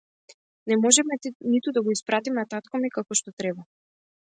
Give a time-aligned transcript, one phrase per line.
[0.71, 1.15] Не можеме
[1.51, 3.71] ниту да го испpaтиме тaткo ми како што треба